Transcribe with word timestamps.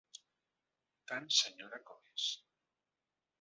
Tant 1.11 1.27
senyora 1.41 1.81
com 1.91 2.01
és! 2.15 2.27